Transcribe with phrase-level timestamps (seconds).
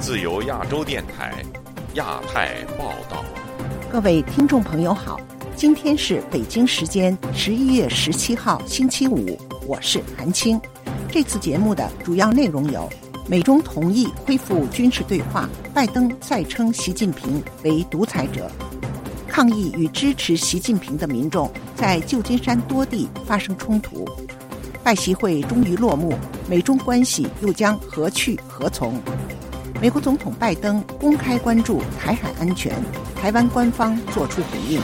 [0.00, 1.32] 自由亚洲电台
[1.94, 3.24] 亚太报道，
[3.88, 5.20] 各位听众朋友好，
[5.54, 10.60] 今天是北京时间十一月十七号星期五，我是韩青。
[11.08, 12.90] 这次节目的主要内容有：
[13.28, 18.50] 美中同意恢复军事对话，拜登再称习近平为独裁者；
[19.28, 24.04] 抗议与支持习近平的民众在旧金山多地发生冲突；
[24.82, 26.14] 拜习会终于落幕，
[26.48, 29.00] 美中关系又将何去何从？
[29.80, 32.74] 美国总统拜登公开关注台海安全，
[33.14, 34.80] 台湾官方作出回应。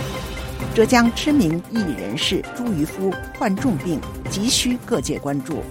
[0.74, 3.98] 浙江知名艺人士朱渔夫患重病，
[4.30, 5.62] 急需各界关注。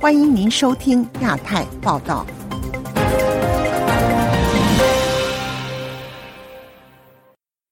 [0.00, 2.26] 欢迎您收听亚太报道。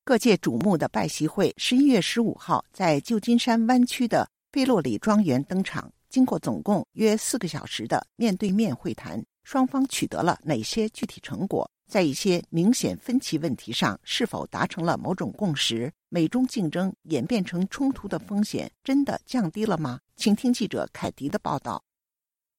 [0.05, 9.23] 各界瞩目的拜习会十一月十五号在旧金山湾区的贝洛里庄园登场，经过总共约四个小时的面对面会谈。
[9.45, 11.71] 双方取得了哪些具体成果？
[11.87, 15.93] 在一些明显分歧问题上，是否达成了某种共识？
[16.09, 20.01] 美中竞争演变成冲突的风险真的降低了吗？
[20.17, 21.85] 请听记者凯迪的报道。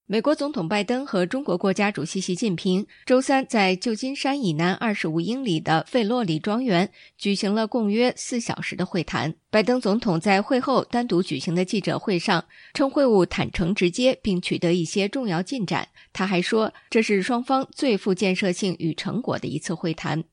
[0.09, 9.35] 美国总统拜登和中国国家主席习近平周三在旧金山以南二十五英里的费洛里庄园举行了共约四小时的会谈。
[9.51, 15.89] 拜登总统在会后单独举行的记者会上称，会晤坦诚直接，并取得一些重要进展。
[16.13, 20.23] 他还说，这是双方最富建设性与成果的一次会谈。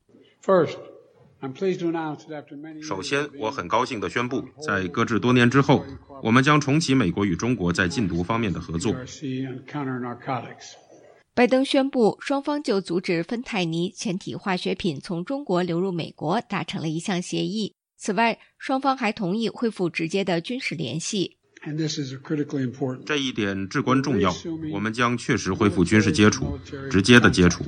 [0.40, 0.76] First.
[2.82, 5.84] 首先，我很高兴地宣布，在搁置多年之后，
[6.22, 8.94] 我们将重启美国与中国在禁毒方面的合作。
[11.34, 17.74] 拜登宣布，双方就阻止芬太尼前体化学品从中国流入美国达成了一项协议。
[17.96, 21.36] 此外，双方还同意恢复直接的军事联系。
[23.06, 24.32] 这一点至关重要。
[24.70, 26.58] 我们将确实恢复军事接触，
[26.90, 27.64] 直接的接触。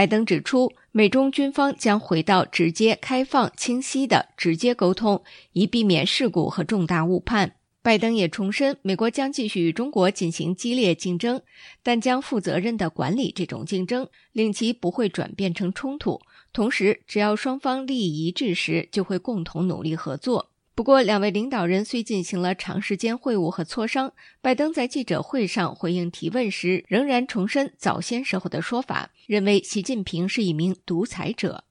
[0.00, 5.22] 拜登指出，美中军方将回到直接、开放、清晰的直接沟通，
[5.52, 7.56] 以避免事故和重大误判。
[7.82, 11.42] 拜登也重申，美国将继续与中国进行激烈竞争，
[11.82, 16.18] 但将负责任地管理这种竞争，令其不会转变成冲突。
[16.50, 20.49] 同时，只要双方利益一致时，就会共同努力合作。
[20.80, 31.64] 不过，两位领导人虽进行了长时间会晤和磋商，拜登在记者会上回应提问时，仍然重申早先时候的说法，认为习近平是一名独裁者。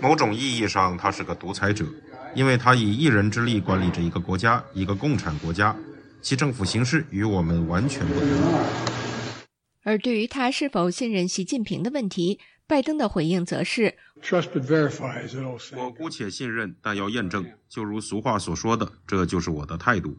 [0.00, 1.84] 某种意义上，他是个独裁者，
[2.34, 5.76] 因为他以一人之力管理着一个国家，一个共产国家，
[6.22, 8.28] 其政府形式与我们完全不同。
[9.84, 13.94] 而对于他是否信任习近平的问题，拜登的回应则是
[15.74, 17.46] ：“我姑且信任，但要验证。
[17.66, 20.18] 就如俗话所说的，这就是我的态度。”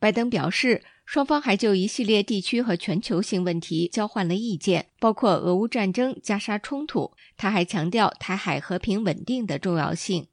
[0.00, 7.12] 拜登表示，双方还就一系列地区和全球性问题交换了意见，包括俄乌战争、加沙冲突。
[7.36, 10.26] 他还强调台海和平稳定的重要性。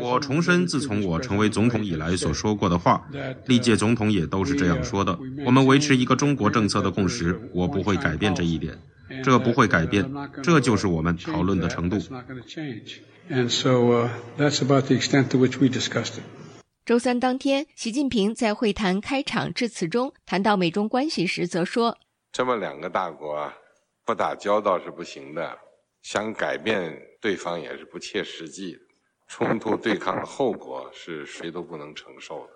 [0.00, 3.06] 我重申，自从我成为总统以来所说过的话，
[3.46, 5.18] 历届总统也都是这样说的。
[5.44, 8.78] 我们维持一个中国政策的共识，我不会改变这一点，
[9.22, 10.10] 这不会改变，
[10.42, 11.98] 这就是我们讨论的程度。
[16.86, 21.98] 周三当天，习近平在会谈开场致辞中谈到美中关系时，则说
[22.32, 23.54] ：“这么两个大国啊
[24.06, 25.58] 不打交道是不行的，
[26.00, 28.78] 想改变对方也是不切实际的。”
[29.28, 32.52] 冲突对抗的后果是谁都不能承受的。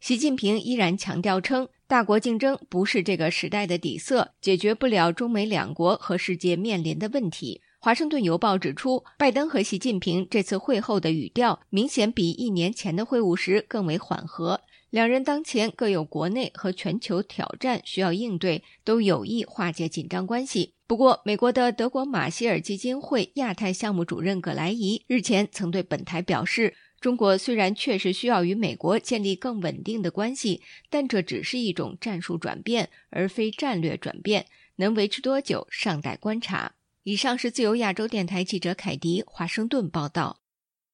[0.00, 7.60] 习近平依然强调称，大国竞争不是这个时代的底色，解决不了中美两国和世界面临的问题。
[7.78, 14.60] 华盛顿邮报指出，拜登和习近平这次会后的语调明显比一年前的会晤时更为缓和。
[14.90, 20.74] 两人当前各有国内和全球挑战需要应对，都有意化解紧张关系。
[20.88, 34.46] 不过，美国的德国马歇尔基金会亚太项目主任葛莱伊日前曾对本台表示，中国虽然确实需要与美国建立更稳定的关系，但这只是一种战术转变，而非战略转变，
[34.76, 36.72] 能维持多久尚待观察。
[37.02, 40.38] 以上是自由亚洲电台记者凯迪华盛顿报道。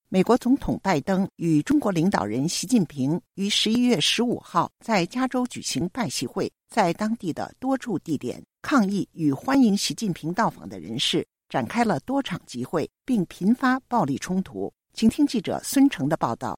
[0.09, 14.73] 美国总统拜登与中国领导人习近平于十一月十五号在加州举行拜习会，在当地的多处地点抗议与欢迎习近平到访的人士展开了多场集会，并频发暴力冲突。
[14.95, 16.57] 请听记者孙成的报道。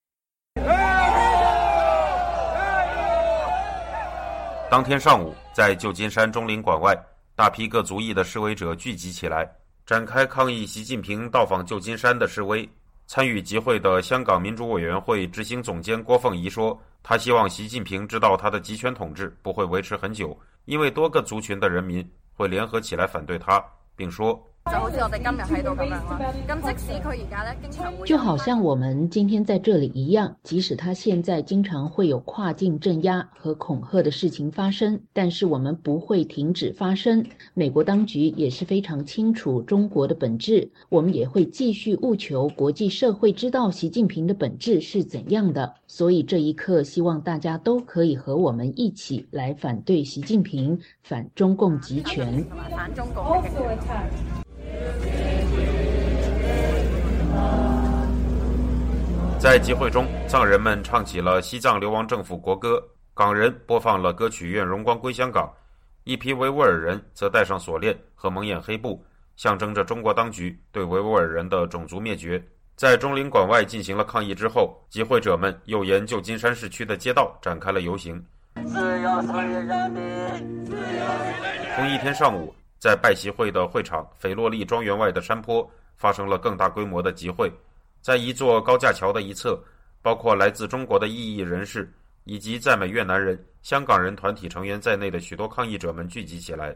[4.71, 6.95] 当天上午，在旧金山中领馆外，
[7.35, 9.51] 大批各族裔的示威者聚集起来，
[9.87, 12.69] 展开抗议习近平到访旧金山的示威。
[13.07, 23.65] 参与集会的香港民主委员会执行总监郭凤仪说：“他希望习近平知道，他的集权统治不会维持很久，因为多个族群的人民会联合起来反对他。”
[23.97, 24.54] 并说。
[28.07, 37.23] 就好像我们今天在这里一样，即使他现在经常会有跨境镇压和恐吓的事情发生，但是我们不会停止发生。
[37.53, 45.75] 美国当局也是非常清楚中国的本质，我们也会继续务求国际社会知道习近平的本质是怎样的。
[45.87, 52.43] 所以这一刻，希望大家都可以和我们一起来反对习近平，反中共集权。
[59.45, 62.83] 在集会中，藏人们唱起了西藏流亡政府国歌，
[63.13, 65.47] 港人播放了歌曲《愿荣光归香港》，
[66.05, 69.05] 一批维吾尔人则戴上锁链和蒙眼黑布，
[69.37, 72.43] 象征着中国当局对维吾尔人的种族灭绝。
[72.75, 78.25] 在中领馆外进行了抗议之后，集会者们又沿旧金山市区的街道展开了游行。
[78.57, 78.67] 同
[81.91, 87.53] 一天上午，在拜习会的会场斐洛利庄园外的山坡，发生了更大规模的集会。
[88.05, 89.59] 在一座高架桥的一侧，
[90.03, 91.91] 包括来自中国的异议人士
[92.25, 96.71] 以及在美越南人、香港人团体成员在内的许多抗议者们聚集起来；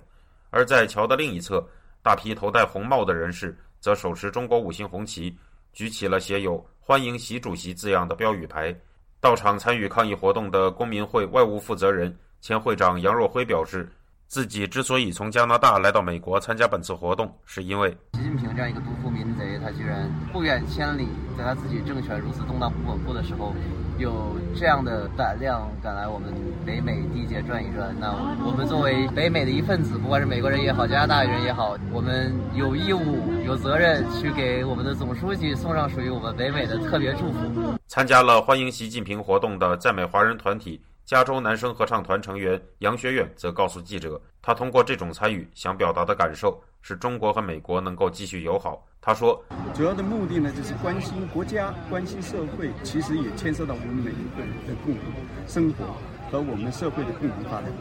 [0.48, 1.62] 而在桥的另一侧，
[2.02, 5.36] 大批头戴红帽的人士则手持中国五星红旗，
[5.74, 8.74] 举起了写有“欢迎习主席”字样的标语牌。
[9.20, 13.86] 到场参与抗议活动的公民会外务负责人、前会长杨若辉表示。
[14.28, 23.54] 自己之所以从加拿大来到美国参加本次活动，是因为习近平这样一个独夫民贼，他居然不远千里，在他自己政权如此动荡不稳固的时候，
[23.96, 26.30] 有这样的胆量赶来我们
[26.66, 27.96] 北美地界转一转。
[27.98, 28.12] 那
[28.44, 37.78] 我们作为北美的一份子，不管是美国人也好，加拿大人也好，我们有义务、有责任去给我们的总书记送上属于我们北美的特别祝福。
[37.86, 40.78] 参加了欢迎习近平活动的在美华人团体。
[41.08, 48.86] 加州男声合唱团成员杨学远则告诉记者，他通过这种参与想表达的感受是中国和美国能够继续友好。
[49.00, 55.04] 他说：“主要的目的呢，就是关心国家、关心社会，其实也牵涉到我们每一个人的共同
[55.46, 55.86] 生活
[56.30, 57.72] 和我们社会的共同发展。”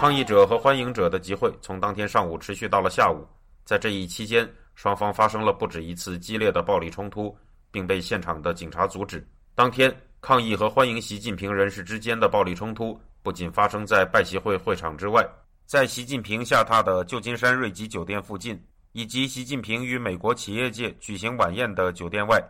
[0.00, 3.22] 抗议者和欢迎者的集会从当天上午持续到了下午，
[3.66, 7.36] 在这一期间，双方发生了不止一次激烈的暴力冲突，
[7.70, 9.22] 并被现场的警察阻止。
[9.54, 15.22] 当天，抗议和欢迎习近平人士之间的暴力冲突不仅发生在拜习会会场之外，
[15.66, 18.58] 在习近平下榻的旧金山瑞吉酒店附近，
[18.92, 22.42] 以及习近平与美国企业界举行晚宴的酒店外，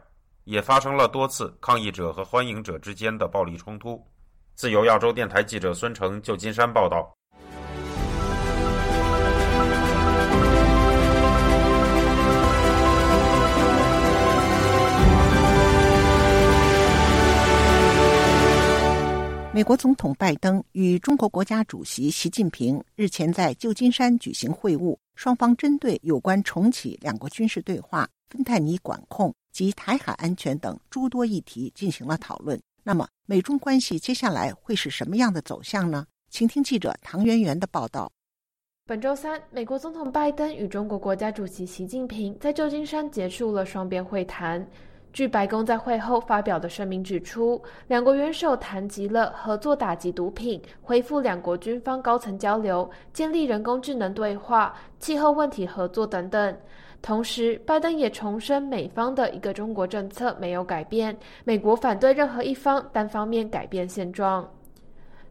[0.44, 4.00] 也发生了多次抗议者和欢迎者之间的暴力冲突。
[4.54, 7.12] 自由亚洲电台记者孙成，旧金山报道。
[19.54, 32.58] 美国总统拜登与中国国家主席习近平日前在旧金山举行会晤，双方针对有关重启两国军事对话、芬太尼管控及台海安全等诸多议题进行了讨论。
[32.82, 36.06] 那么，美中关系接下来会是什么样的走向呢？
[36.30, 38.10] 请听记者唐媛媛的报道。
[38.86, 44.66] 本周三，美国总统拜登与中国国家主席习近平在旧金山结束了双边会谈。
[45.12, 56.56] 据白宫在会后发表的声明指出，两国元首谈及了合作打击毒品、恢复两国军方高层交流、建立人工智能对话、气候问题合作等等。
[57.02, 61.14] 同时，拜登也重申美方的一个中国政策没有改变，
[61.44, 64.48] 美国反对任何一方单方面改变现状。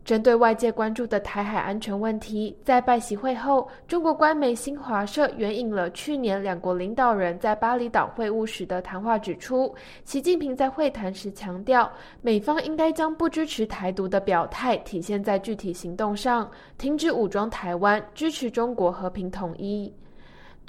[0.04, 11.90] 针对外界关注的台海安全问题，在拜习会后，中国官媒新华社援引了去年两国领导人在巴厘岛会晤时的谈话，指出，习近平在会谈时强调，
[12.22, 19.94] 美方应该将不支持台独的表态体现在具体行动上，停止武装台湾，支持中国和平统一。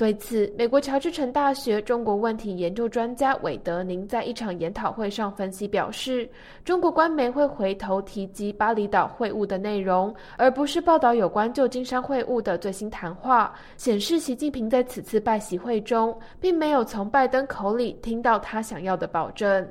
[0.03, 6.29] 对此，美国乔治城大学中国问题研究专家韦德宁在一场研讨会上分析表示，
[6.65, 19.65] 中国官媒会回头提及巴厘岛会晤的内容，而不是报道有关旧金山会晤的最新谈话，显示习近平在此次拜习会中并没有从拜登口里听到他想要的保证。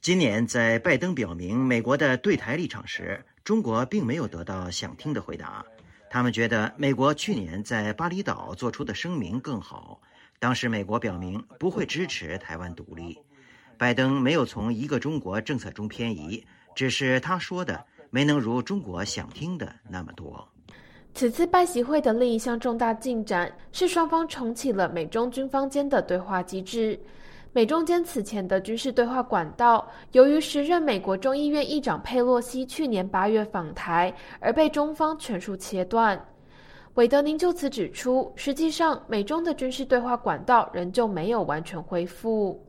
[0.00, 5.64] 今年，在拜登表明美国的对台立场时，中国并没有得到想听的回答。
[6.08, 10.00] 他们觉得美国去年在巴厘岛做出的声明更好。
[10.38, 13.18] 当时，美国表明不会支持台湾独立。
[13.76, 20.48] 拜登没有从一个中国政策中偏移，只是他说的没能如中国想听的那么多。
[21.14, 26.98] 此次拜习会的另一项重大进展是双方重启了美中军方间的对话机制。
[27.56, 36.22] 美中间此前的军事对话管道，由于时任美国众议院议长佩洛西去年八月访台，而被中方全数切断。
[36.96, 42.62] 韦德宁就此指出，实际上美中的军事对话管道仍旧没有完全恢复。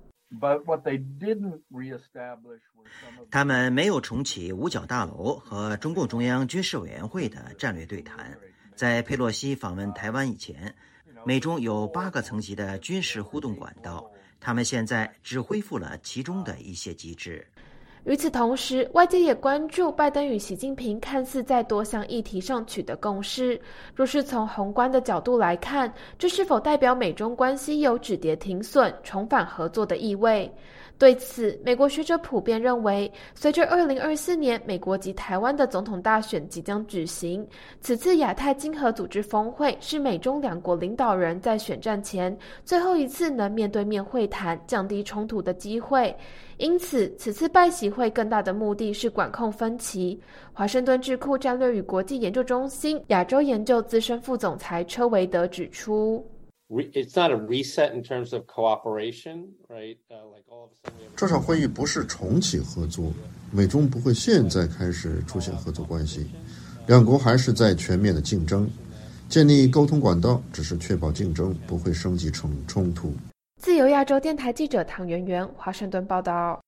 [3.29, 8.34] 他们没有重启五角大楼和中共中央军事委员会的战略对谈。
[8.74, 10.74] 在佩洛西访问台湾以前，
[11.25, 14.10] 美中有八个层级的军事互动管道。
[14.39, 17.46] 他们现在只恢复了其中的一些机制。
[18.06, 23.60] 与此同时，外界也关注拜登与习近平看似在多项议题上取得共识。
[23.94, 30.50] 若是从宏观的角度来看，这是否代表美中关系有止跌停损、重返合作的意味？
[31.00, 37.48] 对此，美国学者普遍认为，随着二零二四年美国及台湾的总统大选即将举行，
[37.80, 42.36] 此次亚太经合组织峰会是美中两国领导人在选战前
[42.66, 46.16] 最后一次能面对面会谈、降低冲突的机会。
[46.58, 50.20] 因此，此次拜习会更大的目的是管控分歧。
[50.51, 56.25] 华盛顿智库战略与国际研究中心亚洲研究资深副总裁车维德指出。
[56.69, 59.97] It's not a reset in terms of cooperation, right?
[60.09, 61.07] Like all of a sudden.
[61.15, 63.13] 这场会议不是重启合作，
[63.51, 66.27] 美中不会现在开始出现合作关系，
[66.86, 68.69] 两国还是在全面的竞争，
[69.29, 73.13] 建立沟通管道只是确保竞争不会升级成冲突。
[73.62, 76.62] 自由亚洲电台记者唐媛媛，华盛顿报道。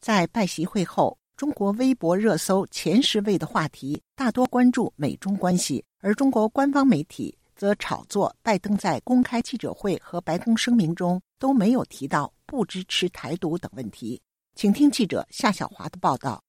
[0.00, 7.36] 在拜习会后，中国微博热搜前十位的话题大多关注美中关系，而中国官方媒体。
[7.60, 14.18] 则炒作拜登在公开记者会和白宫声明中都没有提到不支持台独等问题。
[14.54, 16.42] 请听记者夏小华的报道。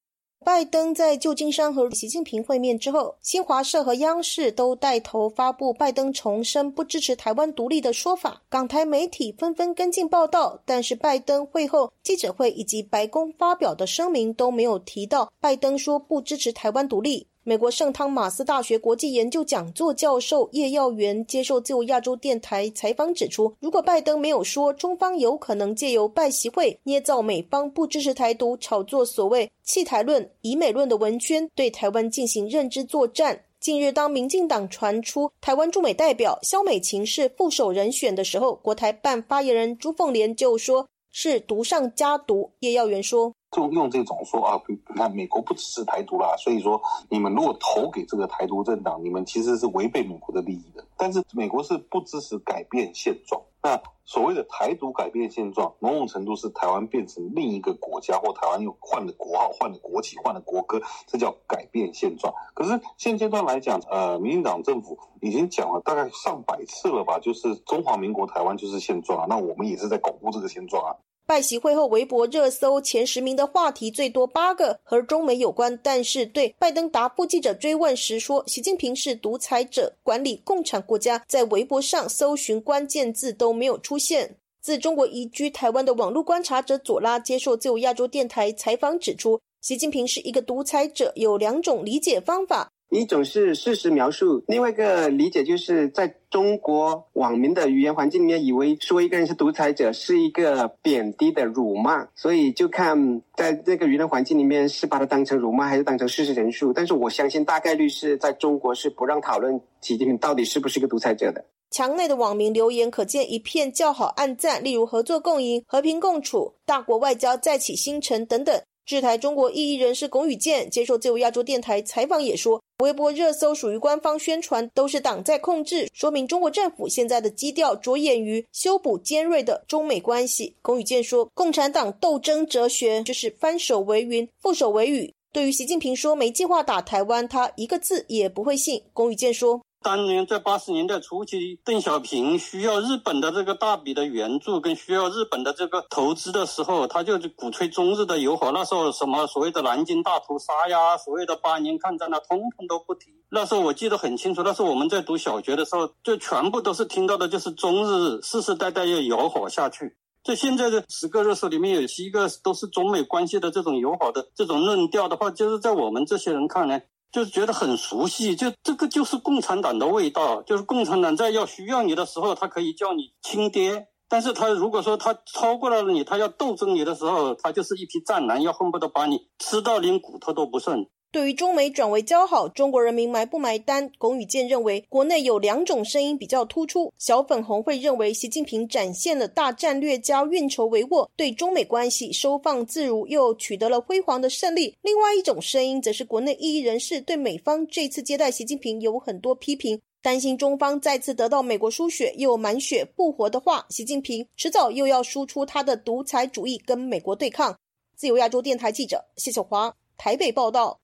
[0.44, 10.60] 拜登在旧金山和习近平会面之后，新华社和央视都带头发布拜登重申不支持台湾独立的说法，港台媒体纷纷跟进报道。
[10.65, 17.27] 但是，拜登会后记者会以及白宫发表的声明都没有提到拜登说不支持台湾独立。
[17.43, 33.43] 美国圣汤马斯大学国际研究讲座教授叶耀元接受自由亚洲电台采访指出，如果拜登没有说中方有可能借由拜习会捏造美方不支持台独、炒作所谓弃台论、以美论的文宣，对台湾进行认知作战。
[33.60, 42.51] 近日，当民进党传出台湾驻美代表肖美琴是副手人选的时候，国台办发言人朱凤莲就说是毒上加毒。
[42.60, 43.33] 叶耀元说。
[43.51, 44.62] 就用这种说啊，
[44.96, 50.84] 那美国不支持台独啦，所以说你们如果投给这个台独政党，你们其实是违背美国的利益的。
[50.96, 53.41] 但是美国是不支持改变现状。
[53.63, 62.34] 那所谓的台独改变现状，某种程度是台湾变成另一个国家，或台湾又换了国号、换了国旗、换了国歌，这叫改变现状。
[62.55, 70.96] 可是现阶段来讲，呃，民进党政府已经讲了大概上百次了吧，就是中华民国台湾就是现状啊，那我们也是在巩固这个现状啊。
[71.31, 84.35] 拜习会后，微博热搜前十名的话题最多八个和中美有关，但是对拜登答复记者追问时说习近平是独裁者，管理共产国家，在微博上搜寻关键字都没有出现。
[84.59, 92.69] 自中国移居台湾的网络观察者左拉接受自由亚洲电台采访指出，习近平是一个独裁者，有两种理解方法。
[92.91, 106.74] 一种是事实描述，另外一个理解就是在中国网民的语言环境里面，以为说一个人是独裁者是一个贬低的辱骂，所以就看在这个舆论环境里面是把它当成辱骂还是当成事实陈述。
[106.74, 111.45] 但是我相信大概率是在中国是不让讨论习近平到底是不是一个独裁者的。
[111.69, 118.62] 墙内的网民留言可见一片叫好暗赞，例如合作共赢、和平共处、大国外交再起新城等等。
[118.85, 122.61] 制台中国异议人士龚宇健接受自由亚洲电台采访也说。
[122.79, 130.55] 微博热搜属于官方宣传，都是党在控制，说明中国政府现在的基调着眼于修补尖锐的中美关系。
[130.63, 135.13] 龚宇健说，共产党斗争哲学就是翻手为云，覆手为雨。
[135.31, 138.81] 对于习近平说没计划打台湾，他一个字也不会信。
[138.93, 139.61] 龚宇健说。
[139.83, 148.51] 当年在八十年代初期，邓小平需要日本的这个大笔的援助，跟需要日本的这个投资的时候，他就鼓吹中日的友好。
[148.51, 153.07] 那时候什么所谓的南京大屠杀呀，所谓的八年抗战啊，通通都不提。
[153.31, 159.97] 那时候我记得很清楚，那时候我们在读小学的时候，就全部都是听到的就是中日世世代代要友好下去。
[160.23, 166.85] 在现在的十个热搜里面有七个都是中美关系的这种友好的这种论调的话，就是在我们这些人看来。
[167.12, 170.41] 就是觉得很熟悉，就这个就是共产党的味道。
[170.44, 180.88] 就是共产党在要需要你的时候，他可以叫你亲爹；但是他如果说他超过了你，他要斗争你的时候，他就是一批战狼，要恨不得把你吃到连骨头都不剩。
[181.12, 183.91] 对于中美转为交好，中国人民买不买单？
[183.98, 186.94] 龚宇健认为，国内有两种声音比较突出。
[186.98, 194.74] 小粉红会认为，习近平展现了大战略家运筹帷幄，对中美关系收放自如，又取得了辉煌的胜利。
[194.82, 207.53] 另外一种声音，则是国内异议人士对美方这次接待习近平有很多批评，担心中方再次得到美国输血又满血复活的话，习近平迟早又要输出他的独裁主义，跟美国对抗。
[207.98, 210.80] 自由亚洲电台记者谢小华台北报道。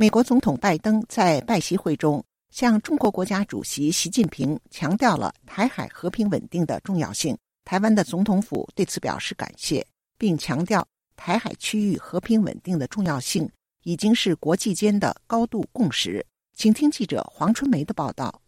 [0.00, 7.36] 美国总统拜登在拜习会中向中国国家主席习近平强调了台海和平稳定的重要性。
[7.64, 9.84] 台湾的总统府对此表示感谢，
[10.16, 10.86] 并强调
[11.16, 13.50] 台海区域和平稳定的重要性
[13.82, 16.24] 已经是国际间的高度共识。
[16.54, 18.40] 请听记者黄春梅的报道。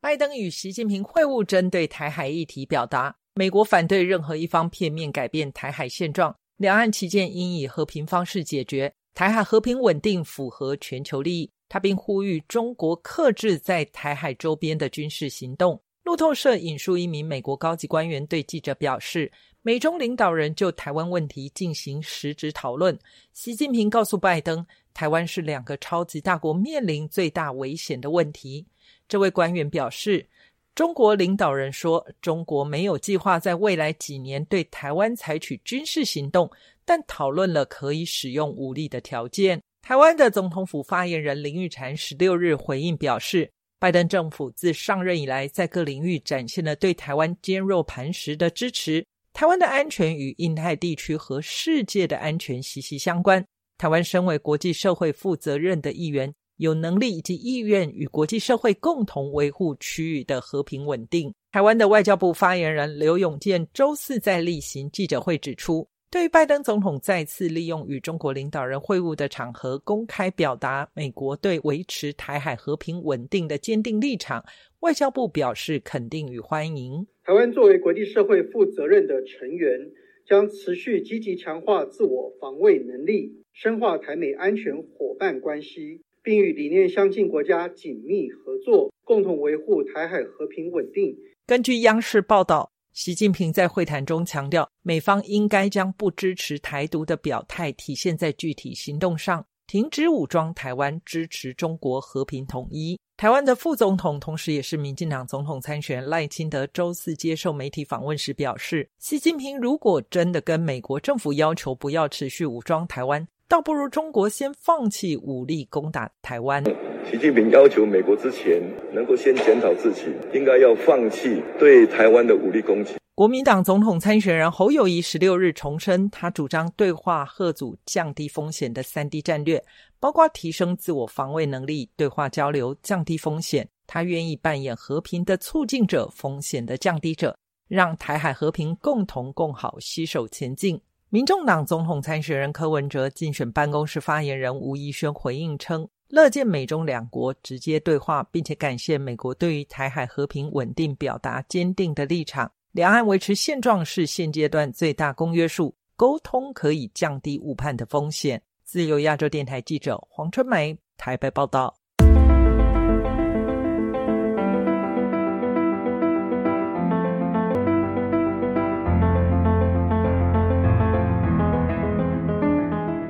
[0.00, 8.94] 拜登与习近平会晤，针对台海议题表达美国反对任何一方片面改变台海现状，两岸旗舰应以和平方式解决。
[9.16, 15.80] 台海和平稳定符合全球利益，他并呼吁中国克制在台海周边的军事行动。
[16.02, 19.32] 路透社引述一名美国高级官员对记者表示，
[19.62, 22.96] 美中领导人就台湾问题进行实质讨论。
[23.32, 28.66] 习近平告诉拜登，台湾是两个超级大国面临最大危险的问题。
[29.08, 30.28] 这位官员表示，
[30.76, 36.48] 中国领导人说，中国没有计划在未来几年对台湾采取军事行动。
[36.88, 39.60] 但讨论了可以使用武力的条件。
[39.82, 49.04] 台湾的总统府发言人林玉婵十六日回应表示，拜登政府自上任以来，在各领域展现了对台湾坚若磐石的支持。
[49.32, 53.44] 台湾的安全与印太地区和世界的安全息息相关。
[53.78, 61.32] 台湾身为国际社会负责任的一员，有能力以及意愿与国际社会共同维护区域的和平稳定。
[61.52, 65.88] 台湾的外交部发言人刘永健周四在例行记者会指出。
[66.08, 74.42] 对于拜登总统再次利用与中国领导人会晤的场合，公开表达美国对维持台海和平稳定的坚定立场，
[74.80, 77.06] 外交部表示肯定与欢迎。
[77.24, 79.90] 台湾作为国际社会负责任的成员，
[80.24, 91.16] 将持续积极强化自我防卫能力，深化台美安全伙伴关系，并与理念相近国家紧密合作，共同维护台海和平稳定。
[91.46, 92.72] 根据央视报道。
[92.92, 102.98] 习近平在会谈中强调，美方应该将不支持台独的表态体现在具体行动上，停止武装台湾，支持中国和平统一。
[103.18, 116.64] 台湾的副总统，同时也是民进党总统参选赖清德周四接受媒体访问时表示，习近平如果真的跟美国政府要求不要持续武装台湾，倒不如中国先放弃武力攻打台湾。
[117.08, 118.60] 习近平要求美国之前
[118.92, 122.96] 能够先检讨自己，应该要放弃对台湾的武力攻击。
[123.14, 129.64] 国民党总统参选人侯友谊十六日重申，他主张对话贺阻降低风险的三 D 战略，
[130.00, 133.68] 包括提升自我防卫能力、对话交流、降低风险。
[133.86, 140.80] 他愿意扮演和平的促进者、风险的降低者，让台海和平共同共好，携手前进。
[141.08, 145.88] 民众党总统参选人柯文哲竞选办公室发言人吴怡轩回应称。
[146.08, 152.50] 乐见美中两国直接对话，并且感谢美国对于台海和平稳定表达坚定的立场。
[152.72, 158.42] 两岸维持现状是现阶段最大公约数，沟通可以降低误判的风险。
[158.64, 161.72] 自由亚洲电台记者黄春梅台北报道。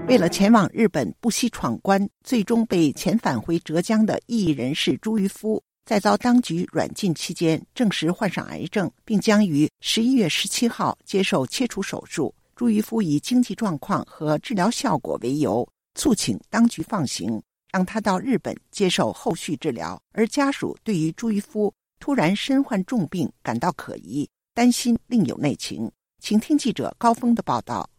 [0.08, 12.32] 为了前往日本不惜闯关，最终被遣返回浙江的异议人士朱渔夫，在遭当局软禁期间证实患上癌症，并将于十一月十七号接受切除手术。
[12.54, 17.42] 朱渔夫以经济状况和治疗效果为由，促请当局放行，
[17.72, 20.00] 让他到日本接受后续治疗。
[20.12, 25.90] 而家属对于朱渔夫突然身患重病感到可疑，担心另有内情。
[26.22, 27.90] 请听记者高峰的报道。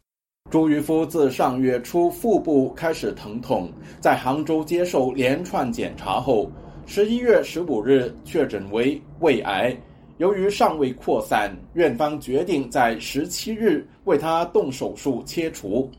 [0.49, 6.49] 朱渔夫自上月初腹部开始疼痛，在杭州接受连串检查后，
[6.86, 9.75] 十一月十五日确诊为胃癌。
[10.19, 15.91] 由于尚未扩散，院方决定在十七日为他动手术切除。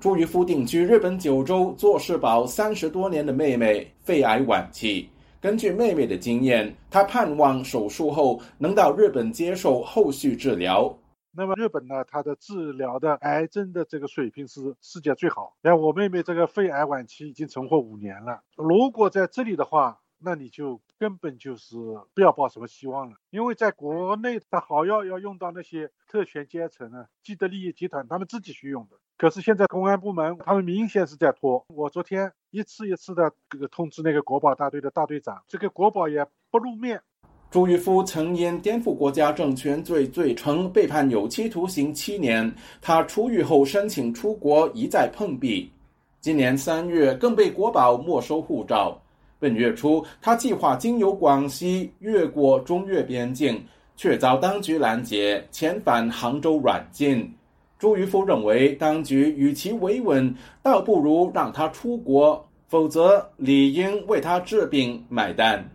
[0.00, 5.08] 朱渔夫定居日本九州做世保三十多年的妹妹肺癌晚期，
[5.40, 10.92] 根据妹妹的经验，他盼望手术后能到日本接受后续治疗。
[11.30, 15.56] 那么日本呢，它的治疗的癌症的这个水平是世界最好。
[15.62, 21.76] 像我妹妹这个肺癌晚期已经存活五年了，如果在这里的话，那你就根本就是
[22.14, 23.16] 不要抱什么希望了。
[23.30, 28.96] 因为在国内，的好药要用到那些特权阶层啊、既得利益集团他们自己去用的。
[29.16, 31.64] 可是现在公安部门他们明显是在拖。
[31.68, 37.02] 我昨天一次一次的这个通知那个国保大队的大队长，这个国保也不露面。
[37.50, 42.52] 朱玉夫曾因颠覆国家政权罪罪成，被判有期徒刑七年。
[42.82, 45.70] 他出狱后申请出国，一再碰壁。
[46.20, 49.00] 今年三月，更被国保没收护照。
[49.38, 53.64] 本月初，他计划经由广西越过中越边境，
[53.96, 57.32] 却遭当局拦截，遣返杭州软禁。
[57.78, 65.66] 朱玉夫认为，当局与其维稳，倒不如让他出国，否则理应为他治病买单。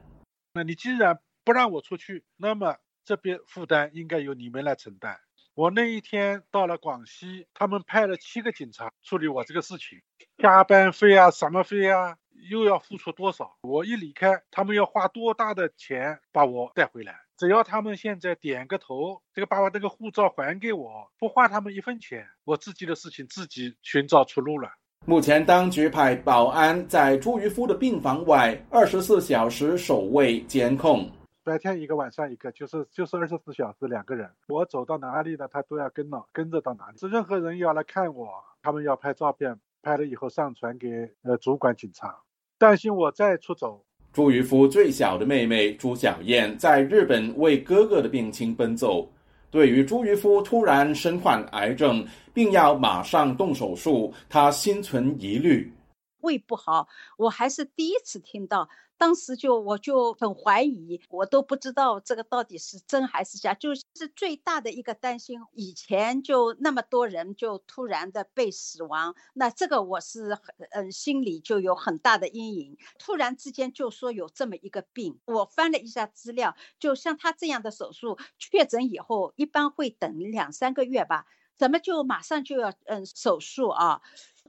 [0.54, 5.20] 那你既然不让我出去，那么这边负担应该由你们来承担。
[5.56, 10.02] 我那一天到了广西，他们派了七个警察处理我这个事情，
[10.38, 12.18] 加班费啊，什么费啊，
[12.50, 13.56] 又要付出多少？
[13.62, 17.20] 我一离开，他们要花多大的钱把我带回来？
[17.38, 24.72] 只要他们现在点个头，这个把我这个护照还给我，不花他们一分钱，我自己的事情自己寻找出路了。
[25.06, 31.12] 目前，当局派保安在朱渔夫的病房外二十四小时守卫监控。
[31.46, 34.30] 白天一个，晚上一个，就是就是二十四小时两个人。
[34.48, 36.98] 我走到哪里呢，他都要跟了，跟着到哪里。
[36.98, 38.30] 是任何人要来看我，
[38.62, 40.88] 他们要拍照片，拍了以后上传给
[41.22, 42.18] 呃主管警察，
[42.58, 43.84] 担心我再出走。
[44.14, 49.06] 朱渔夫最小的妹妹朱小燕在日本为哥哥的病情奔走。
[49.52, 55.70] 对于朱渔夫突然身患癌症，并要马上动手术，她心存疑虑。
[56.22, 58.70] 胃不好，我还是第一次听到。
[58.98, 63.84] 当时就我就很怀疑，我都不知道这个到底是真还是假，就是
[64.16, 65.40] 最大的一个担心。
[65.54, 70.38] 以前就那么多人就突然的被死亡，那这个我是
[70.72, 72.78] 嗯心里就有很大的阴影。
[72.98, 81.26] 突然之间就说有这么一个病，我翻了一下资料，就像他这样的手术确诊以后，一般会等两三个月吧，
[81.58, 84.02] 怎么就马上就要嗯手术啊？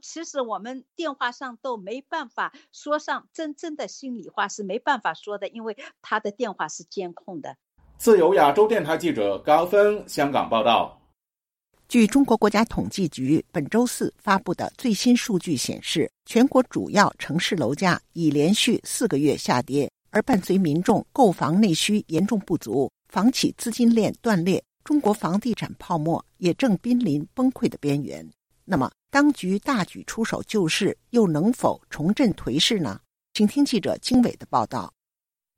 [0.07, 7.57] 其实我们电话上都没办法说上真正的心里话，是没办法说的，因为他的电话是监控的。
[7.97, 11.01] 自由亚洲电台记者高峰香港报道。
[11.87, 28.23] 据中国国家统计局本周四发布的最新数据显示，全国主要城市楼价已连续四个月下跌，而伴随民众购房内需严重不足，房企资金链断裂，中国房地产泡沫也正濒临崩溃的边缘。
[28.67, 32.99] 那么，当局大举出手救市，又能否重振颓势呢？
[33.33, 34.91] 请听记者经纬的报道。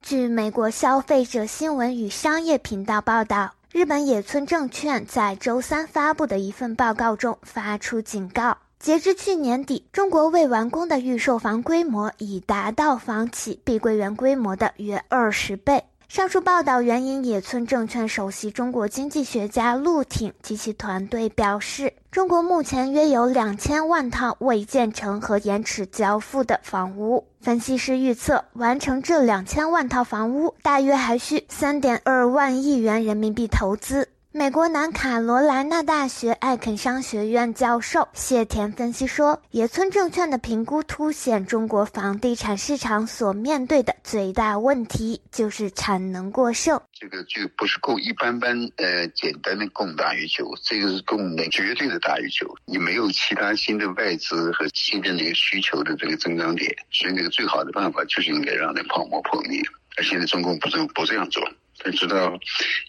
[0.05, 15.83] 据美国消费者新闻与商业频道报道，日本野村证券在周三发布的一份报告中发出警告：截至去年底，中国未完工的预售房规模已达到房企碧桂园规模的约二十倍。
[16.07, 27.27] 上述报道援引野村证券首席中国经济学家陆挺及其团队表示，中国目前约有两千万套未建成和延迟交付的房屋。
[27.41, 34.07] 分析师预测，完成这两千万套房屋，大约还需三点二万亿元人民币投资。
[34.37, 46.79] 美国南卡罗来纳大学艾肯商学院教授谢田分析说：“野村证券的评估凸显中国房地产市场所面对的最大问题就是产能过剩。
[46.93, 52.45] 这个就不是供一般般呃简单的供大于求，这个是供的绝对的大于求。
[52.65, 59.59] 你没有其他新的外资和新的那个需求的这个增长点，所以那个最好的办法就是应该让那泡沫破灭。
[59.97, 61.41] 而现在中共不这不这样做。”
[61.87, 62.33] 他知道，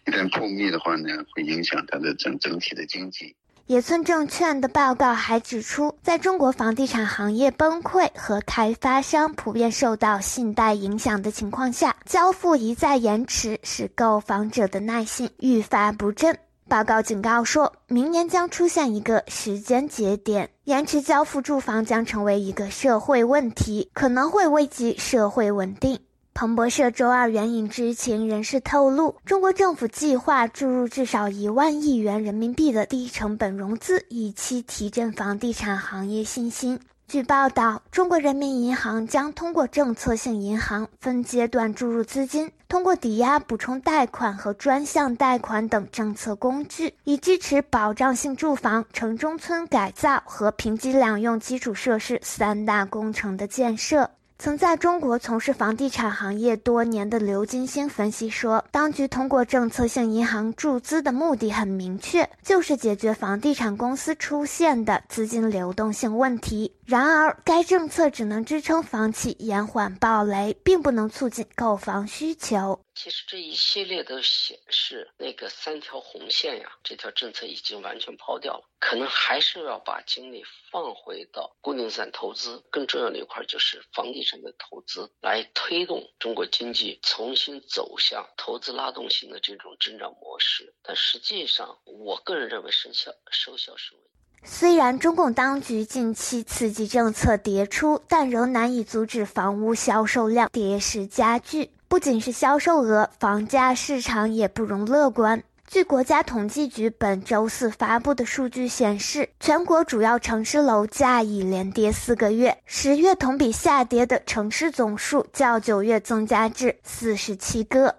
[0.06, 3.34] 一旦破灭的话呢，会影响它的整整体的经济。
[3.66, 16.36] 野村证券的报告还指出，在中国房地产行业崩溃和开发商普遍受到信贷影响的情况下，交付一再延迟，使购房者的耐心愈发不振。
[16.66, 26.00] 报告警告说，明年将出现一个时间节点，延迟交付住房将成为一个社会问题，可能会危及社会稳定。
[26.40, 36.78] 彭博社周二援引知情人士透露，中国政府计划注入至少一万亿元人民币的低成本融资，以期提振房地产行业信心。
[37.08, 54.08] 据报道，中国人民银行将通过政策性银行分阶段注入资金，通过抵押补充贷款和专项贷款等政策工具，以支持保障性住房、城中村改造和平级两用基础设施三大工程的建设。
[54.40, 66.77] 曾在中国从事房地产行业多年的刘金星分析说，当局通过政策性银行注资的目的很明确，就是解决房地产公司出现的资金流动性问题。
[66.88, 72.82] 然而，该政策只能支撑房企延缓暴雷，并不能促进购房需求。
[72.94, 90.72] 其实这一系列都显示，那个三条红线呀，这条政策已经完全抛掉了，可能还是要把精力放回到固定资产投资，更重要的一块就是房地产的投资，来推动中国经济重新走向投资拉动型的这种增长模式。
[90.82, 94.04] 但实际上，我个人认为生效收效甚微。
[94.42, 101.70] 虽然中共当局近期刺激政策迭出，但仍难以阻止房屋销售量跌势加剧。
[101.88, 105.42] 不仅是销售额，房价市场也不容乐观。
[105.66, 117.96] 据国家统计局本周四发布的数据显示，全国主要城市楼价已连跌四个月，十月同比下跌的城市总数较九月增加至四十七个。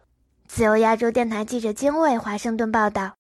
[0.48, 3.19] 自由亚洲电台记者金卫华盛顿报道。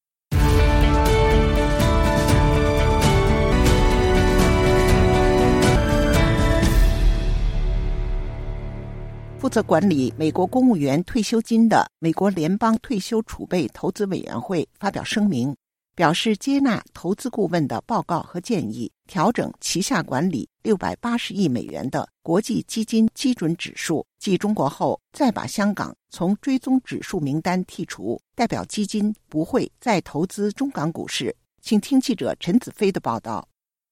[9.39, 15.56] 负责管理美国公务员退休金的美国联邦退休储备投资委员会发表声明，
[15.95, 24.06] 表示接纳投资顾问的报告和建议，调整旗下管理六百八十亿美元的国际基金基准指数。
[24.19, 31.34] 继中国后，再把香港从追踪指数名单剔除，代表基金不会再投资中港股市。
[31.62, 33.47] 请听记者陈子飞的报道。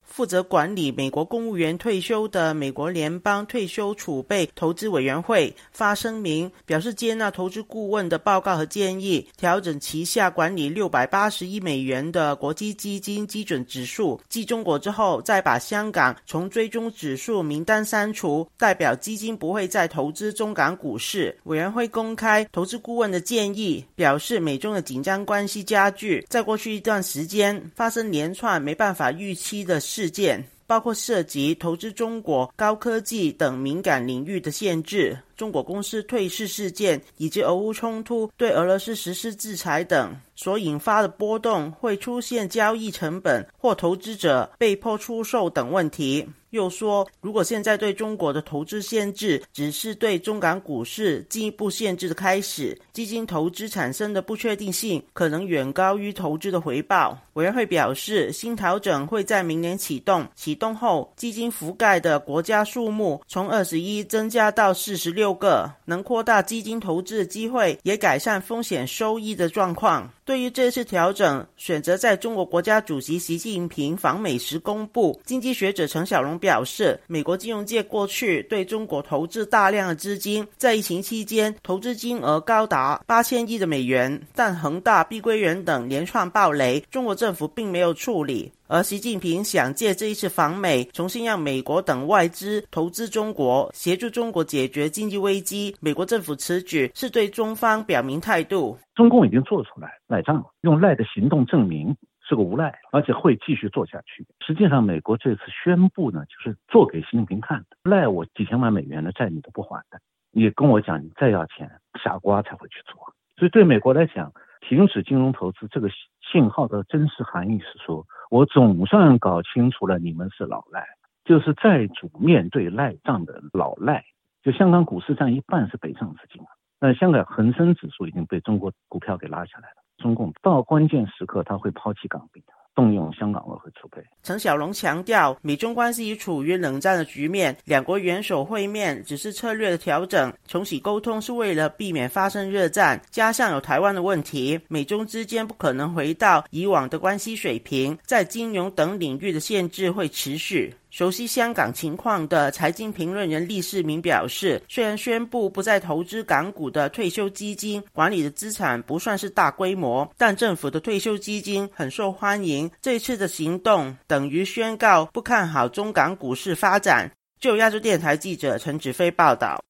[0.08, 14.20] 负责管理美国公务员退休的美国联邦退休储备投资委员会发声明，表示接纳投资顾问的报告和建议，调整旗下管理六百八十亿美元的国际基金基准指数。
[14.30, 21.38] 继中国之后，再把香港从追踪指数名单删除，代表基金不会再投资中港股市。
[21.44, 29.82] 委员会公开投资顾问的建议，表示美中的紧张关系加剧，在过去一段时间发生连串没办法预期的。
[29.98, 46.28] 事件包括涉及投资中国高科技等敏感领域的限制、中国公司退市事件以及俄乌冲突对俄罗斯实施制裁等所引发的波动，会出现交易成本或投资者被迫出售等问题。
[46.52, 57.18] 又说，如果现在对中国的投资限制只是对中港股市进一步限制的开始，基金投资产生的不确定性可能远高于投资的回报。
[57.34, 70.10] 委员会表示，新调整会在明年启动，启动后基金覆盖的国家数目从二十一增加到四十六六个，能扩大基金投资的机会，也改善风险收益的状况。
[70.28, 75.18] 对于这次调整，选择在中国国家主席习近平访美时公布。
[75.24, 88.52] 经济学者陈小龙表示，美国金融界过去对中国投资大量的资金，在疫情期间投资金额高达八千亿的美元，但恒大、碧桂园等连串暴雷，中国政府并没有处理。
[88.70, 95.74] 而习近平想借这一次访美，重新让美国等外资投资中国，协助中国解决经济危机。
[95.80, 98.78] 美国政府此举是对中方表明态度。
[98.98, 101.96] 中共已经做出来赖账了，用赖的行动证明
[102.28, 104.26] 是个无赖，而且会继续做下去。
[104.40, 110.00] 实际上，美国这次宣布呢，就是做给习近平看的，赖我几千万美元的债你都不还的，
[110.32, 111.70] 你跟我讲你再要钱，
[112.04, 113.14] 傻瓜才会去做。
[113.36, 115.88] 所以对美国来讲，停止金融投资这个
[116.20, 118.04] 信号的真实含义是说。
[118.32, 120.86] 我总算搞清楚了，你们是老赖，
[121.24, 124.04] 就是债主面对赖账的老赖。
[124.44, 126.42] 就香港股市占一半是北上资金，
[126.80, 129.84] 那香港恒生指数已经被中国股票给拉下来了。
[129.98, 132.54] 中共到关键时刻他会抛弃港币的。
[132.76, 133.98] 动用香港外汇储备。
[134.22, 143.02] 陈小龙强调，美中关系已处于冷战的局面，两国元首会面只是策略的调整，重启沟通是为了避免发生热战。
[143.10, 150.76] 加上有台湾的问题，美中之间不可能回到以往的关系水平，在金融等领域的限制会持续。
[150.98, 162.68] 熟悉香港情况的财经评论人厉世明表示，虽然宣布不再投资港股的退休基金管理的资产不算是大规模，但政府的退休基金很受欢迎。
[162.82, 167.12] 这次的行动等于宣告不看好中港股市发展。
[167.40, 169.64] 就亚洲电台记者陈子飞报道。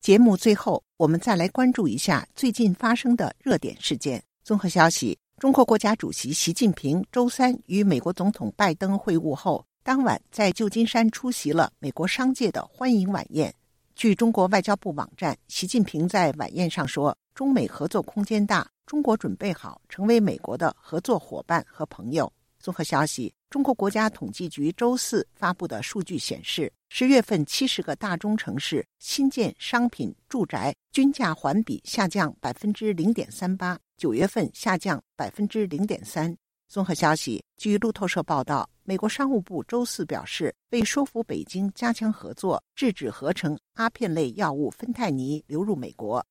[0.00, 4.22] 节目最后，我们再来关注一下最近发生的热点事件。
[4.42, 9.62] 综合消息：中国国家主席习近平周三与美国总统拜登会晤后。
[9.82, 13.52] 当晚在旧金山出席了美国商界的欢迎晚宴。
[13.96, 36.36] 据中国外交部网站，习近平在晚宴上说：“中美合作空间大，中国准备好成为美国的合作伙伴和朋友。”综合消息，中国国家统计局周四发布的数据显示，十月份七十个大中城市新建商品住宅均价环比下降百分之零点三八，九月份下降百分之零点三。
[36.70, 46.24] 综合消息，据路透社报道，美国商务部周四表示，为说服北京加强合作，制止合成阿片类药物芬太尼流入美国。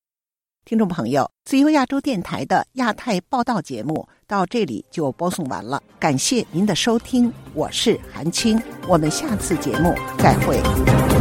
[0.64, 11.19] 听众朋友，自由亚洲电台的亚太报道节目到这里就播送完了，感谢您的收听，我是韩青，我们下次节目再会。